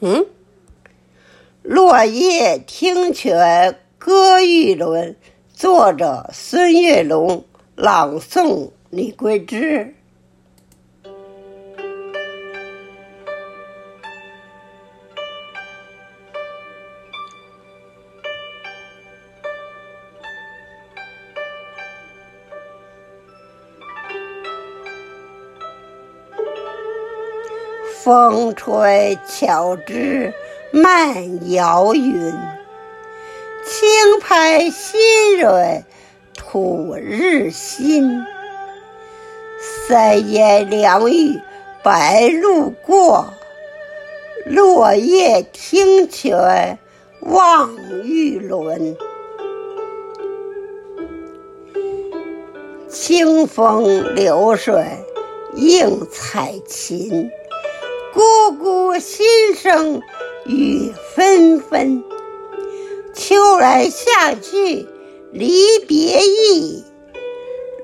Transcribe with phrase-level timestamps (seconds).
[0.00, 0.26] 嗯，
[1.62, 5.16] 落叶听泉歌玉轮，
[5.54, 9.94] 作者孙月龙，朗诵李桂枝。
[28.06, 30.32] 风吹巧枝
[30.70, 32.32] 漫摇云，
[33.64, 35.84] 轻拍新蕊
[36.32, 38.22] 吐日新。
[39.58, 41.40] 三言两语
[41.82, 43.34] 白鹭过，
[44.44, 46.78] 落叶听泉
[47.22, 48.96] 望玉轮。
[52.88, 54.86] 清风流水
[55.56, 57.32] 映彩琴。
[58.16, 60.00] 咕咕心声
[60.46, 62.02] 雨纷纷，
[63.12, 64.88] 秋来夏去
[65.32, 66.82] 离别意，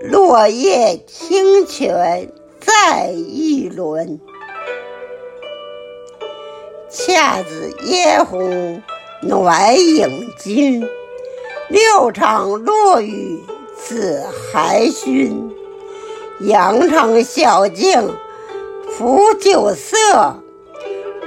[0.00, 4.18] 落叶清泉在一轮。
[6.88, 8.82] 恰似嫣红
[9.20, 10.88] 暖影君，
[11.68, 13.38] 六场落雨
[13.76, 15.54] 子还熏，
[16.40, 18.14] 羊肠小径。
[18.98, 20.42] 抚酒色，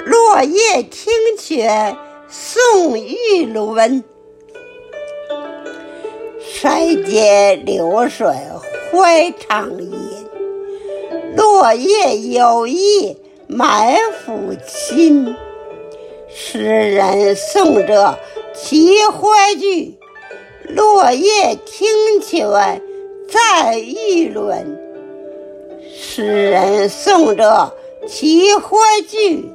[0.06, 4.04] 落叶听泉送玉轮。
[6.40, 8.28] 山间流水
[8.92, 9.92] 欢畅饮，
[11.36, 15.36] 落叶有意满抚心。
[16.30, 18.20] 诗人送着
[18.54, 19.98] 齐欢聚，
[20.68, 22.82] 落叶听泉
[23.28, 24.95] 在玉轮。
[26.16, 27.74] 诗人送着
[28.08, 29.52] 齐欢聚，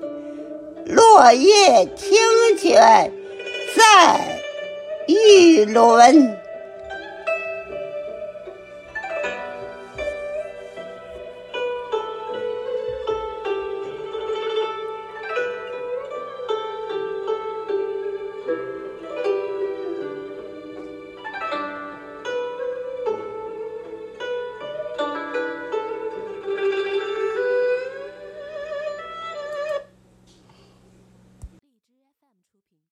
[0.84, 2.18] 落叶听
[2.58, 3.10] 泉
[3.74, 4.38] 在
[5.06, 6.36] 玉轮。